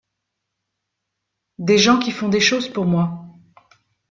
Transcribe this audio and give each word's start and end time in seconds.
de 1.59 1.77
gens 1.77 1.99
qui 1.99 2.09
font 2.09 2.27
des 2.27 2.39
choses 2.39 2.67
pour 2.73 2.85
moi. 2.85 3.23